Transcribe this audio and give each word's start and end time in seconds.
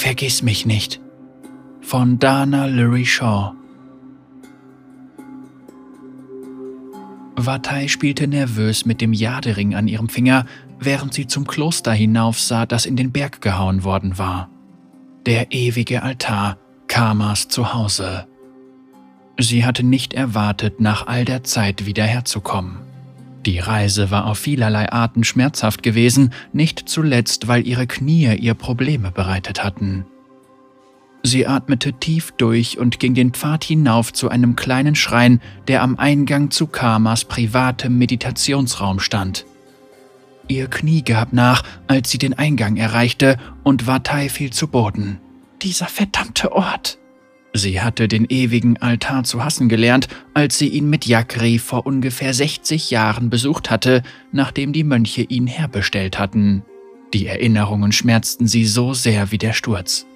Vergiss 0.00 0.40
mich 0.40 0.64
nicht. 0.64 0.98
Von 1.82 2.18
Dana 2.18 2.64
Lurie 2.64 3.04
Shaw. 3.04 3.52
Vatai 7.36 7.86
spielte 7.86 8.26
nervös 8.26 8.86
mit 8.86 9.02
dem 9.02 9.12
Jadering 9.12 9.74
an 9.74 9.88
ihrem 9.88 10.08
Finger, 10.08 10.46
während 10.78 11.12
sie 11.12 11.26
zum 11.26 11.46
Kloster 11.46 11.92
hinaufsah, 11.92 12.64
das 12.64 12.86
in 12.86 12.96
den 12.96 13.12
Berg 13.12 13.42
gehauen 13.42 13.84
worden 13.84 14.16
war. 14.16 14.48
Der 15.26 15.52
ewige 15.52 16.02
Altar, 16.02 16.56
Karmas 16.88 17.48
Zuhause. 17.48 18.26
Sie 19.38 19.66
hatte 19.66 19.82
nicht 19.82 20.14
erwartet, 20.14 20.80
nach 20.80 21.08
all 21.08 21.26
der 21.26 21.44
Zeit 21.44 21.84
wieder 21.84 22.04
herzukommen. 22.04 22.89
Die 23.46 23.58
Reise 23.58 24.10
war 24.10 24.26
auf 24.26 24.38
vielerlei 24.38 24.92
Arten 24.92 25.24
schmerzhaft 25.24 25.82
gewesen, 25.82 26.32
nicht 26.52 26.88
zuletzt, 26.88 27.48
weil 27.48 27.66
ihre 27.66 27.86
Knie 27.86 28.36
ihr 28.36 28.54
Probleme 28.54 29.10
bereitet 29.10 29.64
hatten. 29.64 30.04
Sie 31.22 31.46
atmete 31.46 31.94
tief 31.94 32.32
durch 32.32 32.78
und 32.78 32.98
ging 32.98 33.14
den 33.14 33.32
Pfad 33.32 33.64
hinauf 33.64 34.12
zu 34.12 34.28
einem 34.30 34.56
kleinen 34.56 34.94
Schrein, 34.94 35.40
der 35.68 35.82
am 35.82 35.98
Eingang 35.98 36.50
zu 36.50 36.66
Karmas 36.66 37.24
privatem 37.24 37.98
Meditationsraum 37.98 39.00
stand. 39.00 39.44
Ihr 40.48 40.66
Knie 40.66 41.02
gab 41.02 41.32
nach, 41.32 41.62
als 41.86 42.10
sie 42.10 42.18
den 42.18 42.34
Eingang 42.34 42.76
erreichte, 42.76 43.36
und 43.62 43.86
Vatai 43.86 44.28
fiel 44.28 44.50
zu 44.50 44.68
Boden. 44.68 45.20
Dieser 45.62 45.86
verdammte 45.86 46.52
Ort! 46.52 46.99
Sie 47.52 47.80
hatte 47.80 48.06
den 48.06 48.26
ewigen 48.26 48.76
Altar 48.76 49.24
zu 49.24 49.44
hassen 49.44 49.68
gelernt, 49.68 50.08
als 50.34 50.58
sie 50.58 50.68
ihn 50.68 50.88
mit 50.88 51.06
Yakri 51.06 51.58
vor 51.58 51.84
ungefähr 51.84 52.32
60 52.32 52.90
Jahren 52.90 53.28
besucht 53.28 53.70
hatte, 53.70 54.02
nachdem 54.30 54.72
die 54.72 54.84
Mönche 54.84 55.22
ihn 55.22 55.46
herbestellt 55.46 56.18
hatten. 56.18 56.62
Die 57.12 57.26
Erinnerungen 57.26 57.90
schmerzten 57.90 58.46
sie 58.46 58.64
so 58.64 58.94
sehr 58.94 59.32
wie 59.32 59.38
der 59.38 59.52
Sturz. 59.52 60.06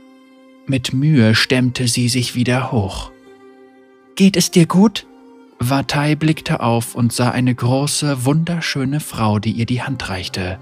Mit 0.67 0.95
Mühe 0.95 1.35
stemmte 1.35 1.89
sie 1.89 2.09
sich 2.09 2.37
wieder 2.37 2.71
hoch. 2.71 3.11
Geht 4.15 4.37
es 4.37 4.53
dir 4.53 4.67
gut? 4.67 5.07
Vatai 5.59 6.15
blickte 6.15 6.61
auf 6.61 6.95
und 6.95 7.13
sah 7.13 7.31
eine 7.31 7.55
große, 7.55 8.25
wunderschöne 8.25 9.01
Frau, 9.01 9.41
die 9.41 9.53
ihr 9.53 9.67
die 9.67 9.83
Hand 9.83 10.09
reichte. 10.09 10.59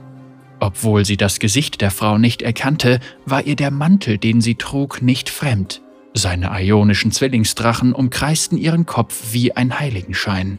Obwohl 0.58 1.04
sie 1.04 1.16
das 1.16 1.38
Gesicht 1.38 1.80
der 1.80 1.90
Frau 1.90 2.18
nicht 2.18 2.40
erkannte, 2.40 3.00
war 3.26 3.44
ihr 3.44 3.56
der 3.56 3.70
Mantel, 3.70 4.16
den 4.16 4.40
sie 4.40 4.54
trug, 4.54 5.02
nicht 5.02 5.28
fremd. 5.28 5.82
Seine 6.14 6.50
ionischen 6.60 7.10
Zwillingsdrachen 7.10 7.92
umkreisten 7.92 8.58
ihren 8.58 8.86
Kopf 8.86 9.32
wie 9.32 9.56
ein 9.56 9.78
Heiligenschein. 9.78 10.58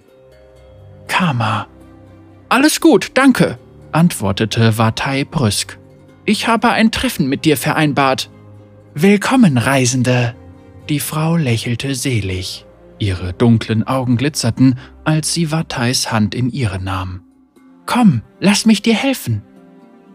Karma. 1.08 1.68
Alles 2.50 2.82
gut, 2.82 3.12
danke, 3.14 3.60
antwortete 3.92 4.78
Vatai 4.78 5.26
brüsk. 5.26 5.78
Ich 6.26 6.48
habe 6.48 6.70
ein 6.70 6.92
Treffen 6.92 7.28
mit 7.28 7.46
dir 7.46 7.58
vereinbart. 7.58 8.30
Willkommen, 8.96 9.58
Reisende. 9.58 10.36
Die 10.90 11.00
Frau 11.00 11.36
lächelte 11.36 11.96
selig. 11.96 12.66
Ihre 13.00 13.34
dunklen 13.34 13.84
Augen 13.86 14.18
glitzerten, 14.18 14.80
als 15.04 15.34
sie 15.34 15.52
Vatais 15.52 16.12
Hand 16.12 16.34
in 16.34 16.50
ihre 16.50 16.80
nahm. 16.80 17.22
Komm, 17.86 18.22
lass 18.40 18.66
mich 18.66 18.82
dir 18.82 18.96
helfen. 18.96 19.44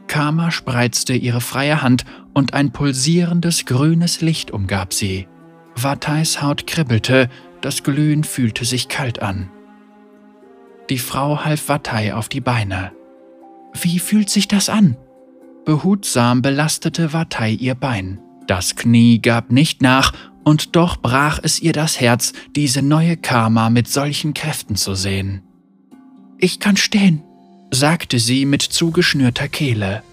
Karma 0.06 0.50
spreizte 0.50 1.12
ihre 1.12 1.40
freie 1.40 1.82
Hand 1.82 2.04
und 2.38 2.54
ein 2.54 2.70
pulsierendes 2.70 3.64
grünes 3.66 4.20
Licht 4.20 4.52
umgab 4.52 4.94
sie. 4.94 5.26
Vatais 5.74 6.40
Haut 6.40 6.68
kribbelte, 6.68 7.28
das 7.60 7.82
Glühen 7.82 8.22
fühlte 8.22 8.64
sich 8.64 8.86
kalt 8.88 9.20
an. 9.20 9.50
Die 10.88 10.98
Frau 10.98 11.44
half 11.44 11.68
Vatai 11.68 12.14
auf 12.14 12.28
die 12.28 12.40
Beine. 12.40 12.92
Wie 13.82 13.98
fühlt 13.98 14.30
sich 14.30 14.46
das 14.46 14.68
an? 14.68 14.96
Behutsam 15.64 16.40
belastete 16.40 17.12
Vatai 17.12 17.50
ihr 17.50 17.74
Bein. 17.74 18.20
Das 18.46 18.76
Knie 18.76 19.20
gab 19.20 19.50
nicht 19.50 19.82
nach, 19.82 20.12
und 20.44 20.76
doch 20.76 20.96
brach 20.96 21.40
es 21.42 21.60
ihr 21.60 21.72
das 21.72 22.00
Herz, 22.00 22.32
diese 22.54 22.82
neue 22.82 23.16
Karma 23.16 23.68
mit 23.68 23.88
solchen 23.88 24.32
Kräften 24.32 24.76
zu 24.76 24.94
sehen. 24.94 25.42
Ich 26.38 26.60
kann 26.60 26.76
stehen, 26.76 27.24
sagte 27.72 28.20
sie 28.20 28.46
mit 28.46 28.62
zugeschnürter 28.62 29.48
Kehle. 29.48 30.04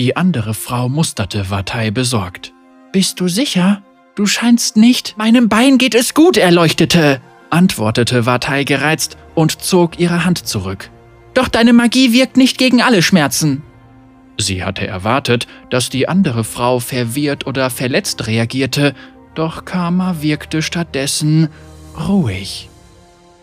Die 0.00 0.16
andere 0.16 0.54
Frau 0.54 0.88
musterte 0.88 1.50
Vatai 1.50 1.90
besorgt. 1.90 2.54
Bist 2.90 3.20
du 3.20 3.28
sicher? 3.28 3.82
Du 4.14 4.24
scheinst 4.24 4.78
nicht. 4.78 5.14
Meinem 5.18 5.50
Bein 5.50 5.76
geht 5.76 5.94
es 5.94 6.14
gut, 6.14 6.38
Erleuchtete, 6.38 7.20
antwortete 7.50 8.24
Vatai 8.24 8.64
gereizt 8.64 9.18
und 9.34 9.60
zog 9.60 9.98
ihre 9.98 10.24
Hand 10.24 10.38
zurück. 10.38 10.88
Doch 11.34 11.48
deine 11.48 11.74
Magie 11.74 12.14
wirkt 12.14 12.38
nicht 12.38 12.56
gegen 12.56 12.80
alle 12.80 13.02
Schmerzen. 13.02 13.62
Sie 14.38 14.64
hatte 14.64 14.86
erwartet, 14.86 15.46
dass 15.68 15.90
die 15.90 16.08
andere 16.08 16.44
Frau 16.44 16.80
verwirrt 16.80 17.46
oder 17.46 17.68
verletzt 17.68 18.26
reagierte, 18.26 18.94
doch 19.34 19.66
Karma 19.66 20.22
wirkte 20.22 20.62
stattdessen 20.62 21.50
ruhig. 22.08 22.70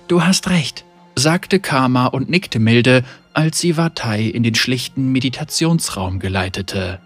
Du 0.08 0.24
hast 0.24 0.50
recht, 0.50 0.86
sagte 1.16 1.60
Karma 1.60 2.08
und 2.08 2.32
nickte 2.32 2.58
milde, 2.58 3.04
als 3.38 3.60
sie 3.60 3.78
Vatai 3.78 4.24
in 4.24 4.42
den 4.42 4.56
schlichten 4.56 5.12
Meditationsraum 5.12 6.18
geleitete. 6.18 7.00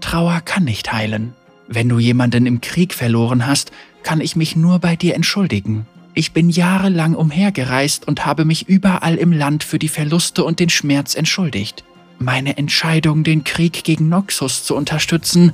Trauer 0.00 0.40
kann 0.40 0.64
nicht 0.64 0.92
heilen. 0.92 1.34
Wenn 1.68 1.88
du 1.88 2.00
jemanden 2.00 2.46
im 2.46 2.60
Krieg 2.60 2.92
verloren 2.92 3.46
hast, 3.46 3.70
kann 4.02 4.20
ich 4.20 4.34
mich 4.34 4.56
nur 4.56 4.80
bei 4.80 4.96
dir 4.96 5.14
entschuldigen. 5.14 5.86
Ich 6.14 6.32
bin 6.32 6.50
jahrelang 6.50 7.14
umhergereist 7.14 8.08
und 8.08 8.26
habe 8.26 8.44
mich 8.44 8.68
überall 8.68 9.14
im 9.14 9.30
Land 9.30 9.62
für 9.62 9.78
die 9.78 9.88
Verluste 9.88 10.42
und 10.42 10.58
den 10.58 10.68
Schmerz 10.68 11.14
entschuldigt. 11.14 11.84
Meine 12.18 12.56
Entscheidung, 12.56 13.22
den 13.22 13.44
Krieg 13.44 13.84
gegen 13.84 14.08
Noxus 14.08 14.64
zu 14.64 14.74
unterstützen, 14.74 15.52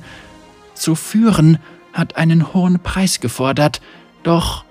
zu 0.73 0.95
führen, 0.95 1.59
hat 1.93 2.17
einen 2.17 2.51
hohen 2.51 2.79
Preis 2.79 3.19
gefordert, 3.19 3.79
doch 4.23 4.65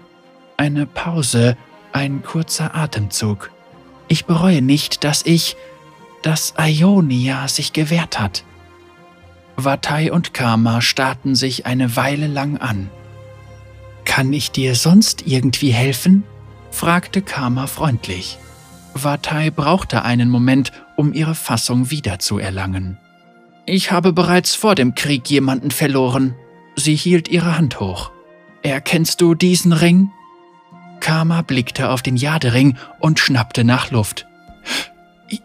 eine 0.56 0.84
Pause, 0.84 1.56
ein 1.92 2.24
kurzer 2.24 2.74
Atemzug. 2.74 3.52
Ich 4.08 4.24
bereue 4.24 4.62
nicht, 4.62 5.04
dass 5.04 5.24
ich, 5.24 5.56
dass 6.22 6.54
Ionia 6.58 7.46
sich 7.48 7.72
gewehrt 7.72 8.18
hat. 8.18 8.44
Vatai 9.56 10.12
und 10.12 10.34
Karma 10.34 10.80
starrten 10.80 11.34
sich 11.34 11.66
eine 11.66 11.96
Weile 11.96 12.26
lang 12.26 12.58
an. 12.58 12.90
Kann 14.04 14.32
ich 14.32 14.50
dir 14.50 14.74
sonst 14.74 15.26
irgendwie 15.26 15.70
helfen? 15.70 16.24
fragte 16.70 17.22
Karma 17.22 17.66
freundlich. 17.66 18.38
Vatai 18.94 19.50
brauchte 19.50 20.02
einen 20.02 20.30
Moment, 20.30 20.72
um 20.96 21.12
ihre 21.12 21.34
Fassung 21.34 21.90
wiederzuerlangen. 21.90 22.98
Ich 23.66 23.92
habe 23.92 24.12
bereits 24.12 24.54
vor 24.54 24.74
dem 24.74 24.94
Krieg 24.94 25.28
jemanden 25.28 25.70
verloren. 25.70 26.34
Sie 26.74 26.94
hielt 26.94 27.28
ihre 27.28 27.58
Hand 27.58 27.80
hoch. 27.80 28.10
Erkennst 28.62 29.20
du 29.20 29.34
diesen 29.34 29.72
Ring? 29.72 30.10
Karma 31.08 31.40
blickte 31.40 31.88
auf 31.88 32.02
den 32.02 32.16
Jadering 32.16 32.76
und 33.00 33.18
schnappte 33.18 33.64
nach 33.64 33.90
Luft. 33.90 34.26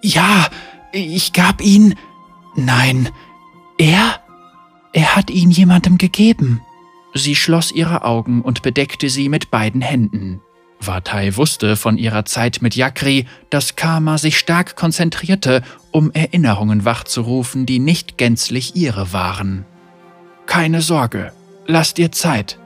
Ja, 0.01 0.50
ich 0.91 1.31
gab 1.31 1.62
ihn. 1.62 1.96
Nein, 2.57 3.07
er? 3.78 4.19
Er 4.91 5.16
hat 5.16 5.29
ihn 5.29 5.52
jemandem 5.52 5.97
gegeben. 5.97 6.59
Sie 7.13 7.38
schloss 7.38 7.72
ihre 7.72 8.03
Augen 8.03 8.41
und 8.41 8.62
bedeckte 8.62 9.09
sie 9.09 9.29
mit 9.29 9.52
beiden 9.52 9.79
Händen. 9.79 10.41
Vatai 10.81 11.38
wusste 11.38 11.78
von 11.78 11.97
ihrer 11.97 12.25
Zeit 12.25 12.62
mit 12.62 12.75
Yakri, 12.75 13.25
dass 13.50 13.78
Karma 13.78 14.18
sich 14.18 14.38
stark 14.38 14.75
konzentrierte, 14.75 15.62
um 15.91 16.12
Erinnerungen 16.12 16.84
wachzurufen, 16.84 17.66
die 17.66 17.79
nicht 17.79 18.18
gänzlich 18.18 18.75
ihre 18.75 19.13
waren. 19.13 19.63
Keine 20.46 20.81
Sorge, 20.81 21.31
lass 21.68 21.94
dir 21.94 22.12
Zeit, 22.12 22.59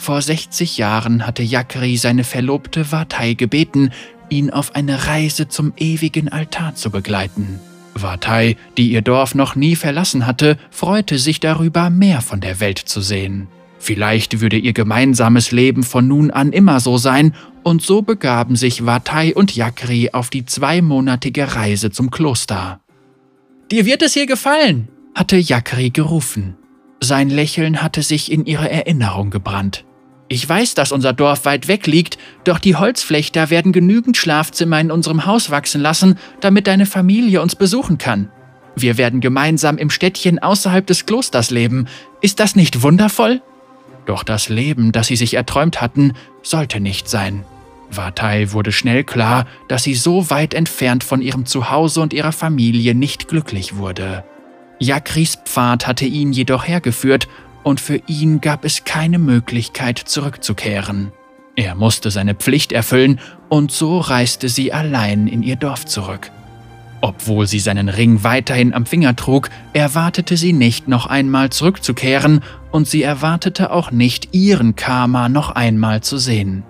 vor 0.00 0.22
60 0.22 0.78
Jahren 0.78 1.26
hatte 1.26 1.42
Yakri 1.42 1.96
seine 1.96 2.24
Verlobte 2.24 2.90
Vatai 2.90 3.34
gebeten, 3.34 3.90
ihn 4.28 4.50
auf 4.50 4.74
eine 4.74 5.06
Reise 5.06 5.48
zum 5.48 5.72
ewigen 5.76 6.28
Altar 6.28 6.74
zu 6.74 6.90
begleiten. 6.90 7.60
Vatai, 7.94 8.56
die 8.76 8.90
ihr 8.90 9.02
Dorf 9.02 9.34
noch 9.34 9.56
nie 9.56 9.76
verlassen 9.76 10.26
hatte, 10.26 10.56
freute 10.70 11.18
sich 11.18 11.40
darüber, 11.40 11.90
mehr 11.90 12.20
von 12.20 12.40
der 12.40 12.60
Welt 12.60 12.78
zu 12.78 13.00
sehen. 13.00 13.48
Vielleicht 13.78 14.40
würde 14.40 14.56
ihr 14.56 14.72
gemeinsames 14.72 15.52
Leben 15.52 15.82
von 15.82 16.06
nun 16.06 16.30
an 16.30 16.52
immer 16.52 16.80
so 16.80 16.98
sein, 16.98 17.34
und 17.62 17.82
so 17.82 18.00
begaben 18.00 18.56
sich 18.56 18.86
Vatai 18.86 19.34
und 19.34 19.54
Yakri 19.54 20.10
auf 20.12 20.30
die 20.30 20.46
zweimonatige 20.46 21.54
Reise 21.56 21.90
zum 21.90 22.10
Kloster. 22.10 22.80
Dir 23.70 23.84
wird 23.84 24.02
es 24.02 24.14
hier 24.14 24.26
gefallen, 24.26 24.88
hatte 25.14 25.36
Yakri 25.36 25.90
gerufen. 25.90 26.56
Sein 27.02 27.30
Lächeln 27.30 27.82
hatte 27.82 28.02
sich 28.02 28.30
in 28.30 28.46
ihre 28.46 28.70
Erinnerung 28.70 29.30
gebrannt. 29.30 29.84
Ich 30.32 30.48
weiß, 30.48 30.74
dass 30.74 30.92
unser 30.92 31.12
Dorf 31.12 31.44
weit 31.44 31.66
weg 31.66 31.88
liegt, 31.88 32.16
doch 32.44 32.60
die 32.60 32.76
Holzflechter 32.76 33.50
werden 33.50 33.72
genügend 33.72 34.16
Schlafzimmer 34.16 34.78
in 34.78 34.92
unserem 34.92 35.26
Haus 35.26 35.50
wachsen 35.50 35.80
lassen, 35.80 36.18
damit 36.38 36.68
deine 36.68 36.86
Familie 36.86 37.42
uns 37.42 37.56
besuchen 37.56 37.98
kann. 37.98 38.30
Wir 38.76 38.96
werden 38.96 39.20
gemeinsam 39.20 39.76
im 39.76 39.90
Städtchen 39.90 40.38
außerhalb 40.38 40.86
des 40.86 41.04
Klosters 41.04 41.50
leben. 41.50 41.88
Ist 42.20 42.38
das 42.38 42.54
nicht 42.54 42.82
wundervoll? 42.82 43.42
Doch 44.06 44.22
das 44.22 44.48
Leben, 44.48 44.92
das 44.92 45.08
sie 45.08 45.16
sich 45.16 45.34
erträumt 45.34 45.80
hatten, 45.80 46.12
sollte 46.44 46.78
nicht 46.78 47.08
sein. 47.08 47.44
Vatai 47.90 48.52
wurde 48.52 48.70
schnell 48.70 49.02
klar, 49.02 49.48
dass 49.66 49.82
sie 49.82 49.94
so 49.94 50.30
weit 50.30 50.54
entfernt 50.54 51.02
von 51.02 51.22
ihrem 51.22 51.44
Zuhause 51.44 52.00
und 52.00 52.12
ihrer 52.12 52.30
Familie 52.30 52.94
nicht 52.94 53.26
glücklich 53.26 53.78
wurde. 53.78 54.22
Jakris 54.78 55.38
Pfad 55.44 55.88
hatte 55.88 56.04
ihn 56.04 56.32
jedoch 56.32 56.68
hergeführt 56.68 57.26
und 57.62 57.80
für 57.80 58.00
ihn 58.06 58.40
gab 58.40 58.64
es 58.64 58.84
keine 58.84 59.18
Möglichkeit 59.18 59.98
zurückzukehren. 59.98 61.12
Er 61.56 61.74
musste 61.74 62.10
seine 62.10 62.34
Pflicht 62.34 62.72
erfüllen 62.72 63.20
und 63.48 63.70
so 63.70 63.98
reiste 63.98 64.48
sie 64.48 64.72
allein 64.72 65.26
in 65.26 65.42
ihr 65.42 65.56
Dorf 65.56 65.84
zurück. 65.84 66.30
Obwohl 67.02 67.46
sie 67.46 67.60
seinen 67.60 67.88
Ring 67.88 68.24
weiterhin 68.24 68.74
am 68.74 68.84
Finger 68.86 69.16
trug, 69.16 69.48
erwartete 69.72 70.36
sie 70.36 70.52
nicht, 70.52 70.86
noch 70.86 71.06
einmal 71.06 71.50
zurückzukehren, 71.50 72.40
und 72.70 72.86
sie 72.86 73.02
erwartete 73.02 73.72
auch 73.72 73.90
nicht, 73.90 74.28
ihren 74.32 74.76
Karma 74.76 75.28
noch 75.28 75.50
einmal 75.50 76.02
zu 76.02 76.18
sehen. 76.18 76.62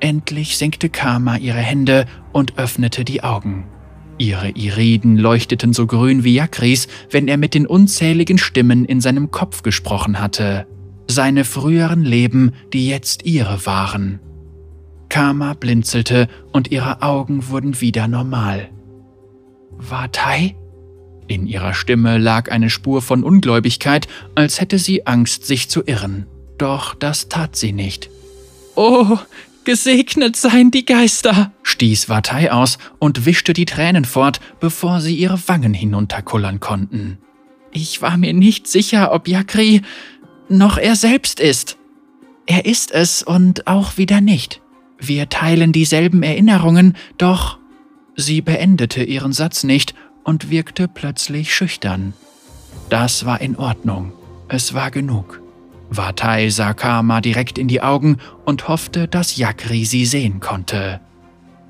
Endlich 0.00 0.58
senkte 0.58 0.90
Karma 0.90 1.36
ihre 1.36 1.58
Hände 1.58 2.06
und 2.32 2.58
öffnete 2.58 3.04
die 3.04 3.24
Augen. 3.24 3.64
Ihre 4.18 4.50
Iriden 4.50 5.16
leuchteten 5.16 5.72
so 5.72 5.86
grün 5.86 6.24
wie 6.24 6.34
Jakris, 6.34 6.86
wenn 7.10 7.28
er 7.28 7.36
mit 7.36 7.54
den 7.54 7.66
unzähligen 7.66 8.38
Stimmen 8.38 8.84
in 8.84 9.00
seinem 9.00 9.30
Kopf 9.30 9.62
gesprochen 9.62 10.20
hatte. 10.20 10.66
Seine 11.08 11.44
früheren 11.44 12.02
Leben, 12.02 12.52
die 12.72 12.88
jetzt 12.88 13.26
ihre 13.26 13.66
waren. 13.66 14.20
Karma 15.08 15.54
blinzelte 15.54 16.28
und 16.52 16.70
ihre 16.70 17.02
Augen 17.02 17.48
wurden 17.48 17.80
wieder 17.80 18.08
normal. 18.08 18.70
Vatai? 19.76 20.56
In 21.26 21.46
ihrer 21.46 21.74
Stimme 21.74 22.18
lag 22.18 22.50
eine 22.50 22.70
Spur 22.70 23.02
von 23.02 23.24
Ungläubigkeit, 23.24 24.08
als 24.34 24.60
hätte 24.60 24.78
sie 24.78 25.06
Angst, 25.06 25.46
sich 25.46 25.68
zu 25.68 25.82
irren. 25.84 26.26
Doch 26.58 26.94
das 26.94 27.28
tat 27.28 27.56
sie 27.56 27.72
nicht. 27.72 28.10
Oh, 28.76 29.18
gesegnet 29.64 30.36
seien 30.36 30.70
die 30.70 30.84
Geister, 30.84 31.52
stieß 31.62 32.08
Vatai 32.08 32.52
aus 32.52 32.78
und 32.98 33.26
wischte 33.26 33.52
die 33.52 33.64
Tränen 33.64 34.04
fort, 34.04 34.40
bevor 34.60 35.00
sie 35.00 35.14
ihre 35.14 35.38
Wangen 35.48 35.74
hinunterkullern 35.74 36.60
konnten. 36.60 37.18
Ich 37.72 38.02
war 38.02 38.16
mir 38.16 38.32
nicht 38.32 38.66
sicher, 38.66 39.12
ob 39.12 39.28
Yakri 39.28 39.82
noch 40.48 40.78
er 40.78 40.96
selbst 40.96 41.40
ist. 41.40 41.76
Er 42.46 42.66
ist 42.66 42.92
es 42.92 43.22
und 43.22 43.66
auch 43.66 43.96
wieder 43.96 44.20
nicht. 44.20 44.60
Wir 44.98 45.28
teilen 45.28 45.72
dieselben 45.72 46.22
Erinnerungen, 46.22 46.96
doch 47.18 47.58
Sie 48.16 48.40
beendete 48.40 49.02
ihren 49.02 49.32
Satz 49.32 49.64
nicht 49.64 49.94
und 50.22 50.50
wirkte 50.50 50.88
plötzlich 50.88 51.54
schüchtern. 51.54 52.14
Das 52.90 53.24
war 53.24 53.40
in 53.40 53.56
Ordnung. 53.56 54.12
Es 54.48 54.74
war 54.74 54.90
genug. 54.90 55.43
Vatai 55.90 56.48
sah 56.50 56.74
Karma 56.74 57.20
direkt 57.20 57.58
in 57.58 57.68
die 57.68 57.82
Augen 57.82 58.18
und 58.44 58.68
hoffte, 58.68 59.06
dass 59.06 59.36
Yakri 59.36 59.84
sie 59.84 60.06
sehen 60.06 60.40
konnte. 60.40 61.00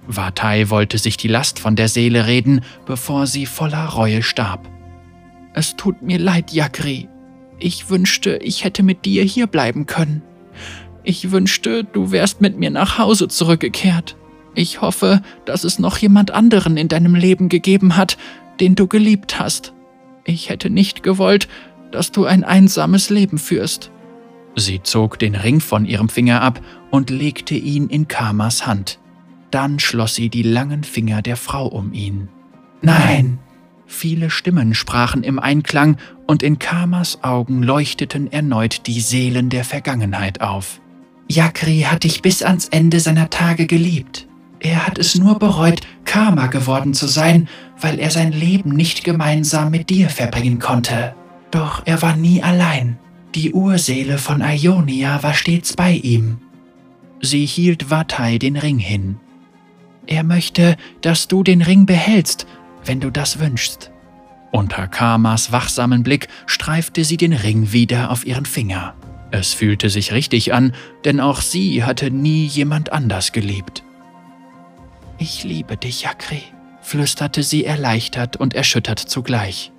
Vatai 0.06 0.70
wollte 0.70 0.98
sich 0.98 1.16
die 1.16 1.28
Last 1.28 1.58
von 1.58 1.76
der 1.76 1.88
Seele 1.88 2.26
reden, 2.26 2.60
bevor 2.86 3.26
sie 3.26 3.46
voller 3.46 3.86
Reue 3.86 4.22
starb. 4.22 4.68
Es 5.54 5.76
tut 5.76 6.02
mir 6.02 6.18
leid, 6.18 6.52
Yakri. 6.52 7.08
Ich 7.58 7.88
wünschte, 7.88 8.36
ich 8.36 8.64
hätte 8.64 8.82
mit 8.82 9.04
dir 9.04 9.22
hier 9.22 9.46
bleiben 9.46 9.86
können. 9.86 10.22
Ich 11.04 11.30
wünschte, 11.30 11.84
du 11.84 12.10
wärst 12.10 12.40
mit 12.40 12.58
mir 12.58 12.70
nach 12.70 12.98
Hause 12.98 13.28
zurückgekehrt. 13.28 14.16
Ich 14.54 14.80
hoffe, 14.80 15.22
dass 15.44 15.64
es 15.64 15.78
noch 15.78 15.98
jemand 15.98 16.30
anderen 16.30 16.76
in 16.76 16.88
deinem 16.88 17.14
Leben 17.14 17.48
gegeben 17.48 17.96
hat, 17.96 18.16
den 18.60 18.74
du 18.74 18.86
geliebt 18.86 19.38
hast. 19.38 19.72
Ich 20.24 20.48
hätte 20.48 20.70
nicht 20.70 21.02
gewollt, 21.02 21.48
dass 21.90 22.10
du 22.12 22.24
ein 22.24 22.44
einsames 22.44 23.10
Leben 23.10 23.38
führst. 23.38 23.90
Sie 24.56 24.82
zog 24.82 25.18
den 25.18 25.34
Ring 25.34 25.60
von 25.60 25.84
ihrem 25.84 26.08
Finger 26.08 26.42
ab 26.42 26.60
und 26.90 27.10
legte 27.10 27.54
ihn 27.54 27.88
in 27.88 28.08
Kamas 28.08 28.66
Hand. 28.66 28.98
Dann 29.50 29.78
schloss 29.78 30.14
sie 30.14 30.28
die 30.28 30.42
langen 30.42 30.84
Finger 30.84 31.22
der 31.22 31.36
Frau 31.36 31.66
um 31.66 31.92
ihn. 31.92 32.28
Nein! 32.82 33.38
Viele 33.86 34.30
Stimmen 34.30 34.74
sprachen 34.74 35.22
im 35.22 35.38
Einklang 35.38 35.98
und 36.26 36.42
in 36.42 36.58
Kamas 36.58 37.22
Augen 37.22 37.62
leuchteten 37.62 38.32
erneut 38.32 38.86
die 38.86 39.00
Seelen 39.00 39.50
der 39.50 39.64
Vergangenheit 39.64 40.40
auf. 40.40 40.80
Yakri 41.28 41.86
hat 41.88 42.04
dich 42.04 42.22
bis 42.22 42.42
ans 42.42 42.68
Ende 42.68 43.00
seiner 43.00 43.30
Tage 43.30 43.66
geliebt. 43.66 44.26
Er 44.60 44.86
hat 44.86 44.98
es 44.98 45.14
nur 45.16 45.38
bereut, 45.38 45.82
Karma 46.04 46.46
geworden 46.46 46.94
zu 46.94 47.06
sein, 47.06 47.48
weil 47.80 47.98
er 47.98 48.10
sein 48.10 48.32
Leben 48.32 48.70
nicht 48.70 49.04
gemeinsam 49.04 49.70
mit 49.70 49.90
dir 49.90 50.08
verbringen 50.08 50.58
konnte. 50.58 51.14
Doch 51.50 51.82
er 51.84 52.00
war 52.02 52.16
nie 52.16 52.42
allein. 52.42 52.98
Die 53.34 53.52
Urseele 53.52 54.18
von 54.18 54.42
Ionia 54.42 55.24
war 55.24 55.34
stets 55.34 55.74
bei 55.74 55.92
ihm. 55.92 56.38
Sie 57.20 57.44
hielt 57.44 57.90
Vatai 57.90 58.38
den 58.38 58.56
Ring 58.56 58.78
hin. 58.78 59.16
Er 60.06 60.22
möchte, 60.22 60.76
dass 61.00 61.26
du 61.26 61.42
den 61.42 61.60
Ring 61.60 61.84
behältst, 61.84 62.46
wenn 62.84 63.00
du 63.00 63.10
das 63.10 63.40
wünschst. 63.40 63.90
Unter 64.52 64.86
Karmas 64.86 65.50
wachsamen 65.50 66.04
Blick 66.04 66.28
streifte 66.46 67.02
sie 67.02 67.16
den 67.16 67.32
Ring 67.32 67.72
wieder 67.72 68.12
auf 68.12 68.24
ihren 68.24 68.46
Finger. 68.46 68.94
Es 69.32 69.52
fühlte 69.52 69.90
sich 69.90 70.12
richtig 70.12 70.54
an, 70.54 70.72
denn 71.04 71.18
auch 71.18 71.40
sie 71.40 71.82
hatte 71.82 72.12
nie 72.12 72.46
jemand 72.46 72.92
anders 72.92 73.32
geliebt. 73.32 73.82
Ich 75.18 75.42
liebe 75.42 75.76
dich, 75.76 76.02
Jakri, 76.02 76.42
flüsterte 76.82 77.42
sie 77.42 77.64
erleichtert 77.64 78.36
und 78.36 78.54
erschüttert 78.54 79.00
zugleich. 79.00 79.72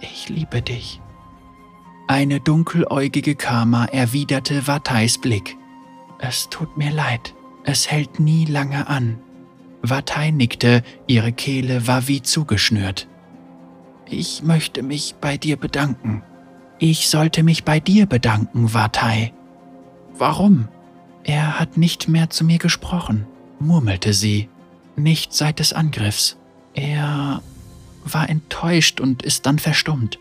Ich 0.00 0.28
liebe 0.28 0.60
dich. 0.60 1.00
Eine 2.10 2.40
dunkeläugige 2.40 3.36
Karma 3.36 3.84
erwiderte 3.84 4.66
Vatais 4.66 5.16
Blick. 5.18 5.56
Es 6.18 6.48
tut 6.48 6.76
mir 6.76 6.90
leid, 6.90 7.36
es 7.62 7.88
hält 7.88 8.18
nie 8.18 8.46
lange 8.46 8.88
an. 8.88 9.20
Vatai 9.82 10.32
nickte, 10.32 10.82
ihre 11.06 11.30
Kehle 11.30 11.86
war 11.86 12.08
wie 12.08 12.20
zugeschnürt. 12.20 13.06
Ich 14.06 14.42
möchte 14.42 14.82
mich 14.82 15.14
bei 15.20 15.36
dir 15.36 15.56
bedanken. 15.56 16.24
Ich 16.80 17.08
sollte 17.08 17.44
mich 17.44 17.62
bei 17.62 17.78
dir 17.78 18.06
bedanken, 18.06 18.74
Vatai. 18.74 19.32
Warum? 20.18 20.66
Er 21.22 21.60
hat 21.60 21.76
nicht 21.76 22.08
mehr 22.08 22.28
zu 22.28 22.42
mir 22.42 22.58
gesprochen, 22.58 23.24
murmelte 23.60 24.14
sie 24.14 24.48
nicht 24.96 25.32
seit 25.32 25.60
des 25.60 25.72
Angriffs. 25.72 26.38
Er 26.74 27.40
war 28.02 28.28
enttäuscht 28.28 29.00
und 29.00 29.22
ist 29.22 29.46
dann 29.46 29.60
verstummt. 29.60 30.18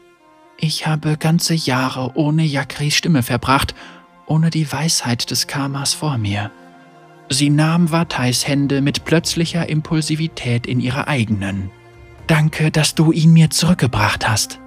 Ich 0.62 0.86
habe 0.86 1.16
ganze 1.16 1.54
Jahre 1.54 2.12
ohne 2.16 2.44
Jakris 2.44 2.94
Stimme 2.94 3.24
verbracht, 3.24 3.74
ohne 4.26 4.50
die 4.50 4.70
Weisheit 4.70 5.32
des 5.32 5.48
Karmas 5.48 5.94
vor 5.94 6.18
mir. 6.18 6.52
Sie 7.30 7.50
nahm 7.50 7.92
Vatais 7.92 8.46
Hände 8.46 8.82
mit 8.82 9.06
plötzlicher 9.06 9.70
Impulsivität 9.70 10.68
in 10.68 10.82
ihre 10.82 11.08
eigenen. 11.08 11.72
Danke, 12.28 12.72
dass 12.72 12.94
du 12.94 13.14
ihn 13.14 13.32
mir 13.32 13.50
zurückgebracht 13.50 14.28
hast. 14.28 14.60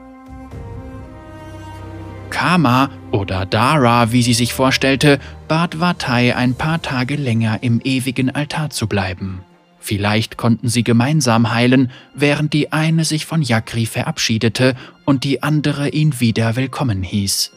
Karma 2.30 2.88
oder 3.10 3.44
Dara, 3.44 4.12
wie 4.12 4.22
sie 4.22 4.32
sich 4.32 4.54
vorstellte, 4.54 5.18
bat 5.46 5.78
Vatai 5.78 6.34
ein 6.34 6.54
paar 6.54 6.80
Tage 6.80 7.16
länger 7.16 7.62
im 7.62 7.82
ewigen 7.84 8.34
Altar 8.34 8.70
zu 8.70 8.86
bleiben. 8.86 9.42
Vielleicht 9.78 10.36
konnten 10.36 10.68
sie 10.68 10.84
gemeinsam 10.84 11.52
heilen, 11.52 11.90
während 12.14 12.52
die 12.52 12.72
eine 12.72 13.04
sich 13.04 13.26
von 13.26 13.42
Yakri 13.42 13.84
verabschiedete 13.84 14.76
und 15.04 15.24
die 15.24 15.42
andere 15.42 15.88
ihn 15.88 16.20
wieder 16.20 16.56
willkommen 16.56 17.02
hieß. 17.02 17.52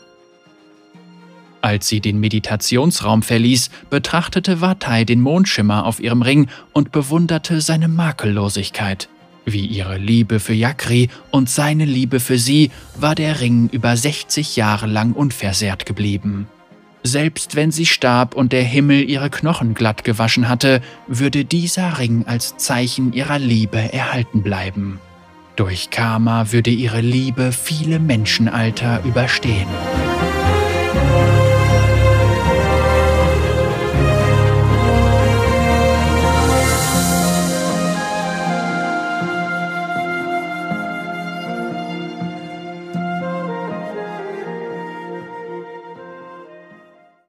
Als 1.62 1.88
sie 1.88 2.00
den 2.00 2.20
Meditationsraum 2.20 3.24
verließ, 3.24 3.72
betrachtete 3.90 4.62
Vatai 4.62 5.04
den 5.04 5.20
Mondschimmer 5.20 5.86
auf 5.86 6.00
ihrem 6.00 6.22
Ring 6.22 6.48
und 6.74 6.92
bewunderte 6.92 7.60
seine 7.60 7.88
Makellosigkeit. 7.88 9.10
Wie 9.46 9.66
ihre 9.66 9.98
Liebe 9.98 10.40
für 10.40 10.54
Yakri 10.54 11.10
und 11.32 11.50
seine 11.50 11.86
Liebe 11.86 12.20
für 12.20 12.38
sie 12.38 12.72
war 12.96 13.16
der 13.16 13.42
Ring 13.42 13.70
über 13.72 13.98
60 13.98 14.56
Jahre 14.56 14.88
lang 14.88 15.14
unversehrt 15.14 15.86
geblieben. 15.86 16.48
Selbst 17.02 17.56
wenn 17.56 17.72
sie 17.72 17.86
starb 17.86 18.36
und 18.36 18.52
der 18.52 18.64
Himmel 18.64 19.08
ihre 19.08 19.30
Knochen 19.30 19.76
glatt 19.76 20.04
gewaschen 20.04 20.50
hatte, 20.50 20.82
würde 21.08 21.46
dieser 21.46 22.00
Ring 22.00 22.26
als 22.28 22.58
Zeichen 22.58 23.14
ihrer 23.14 23.38
Liebe 23.38 23.78
erhalten 23.78 24.42
bleiben. 24.42 25.00
Durch 25.56 25.90
Karma 25.90 26.52
würde 26.52 26.70
ihre 26.70 27.00
Liebe 27.00 27.54
viele 27.54 28.00
Menschenalter 28.00 29.02
überstehen. 29.06 29.68